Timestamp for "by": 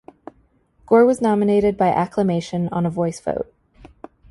1.77-1.89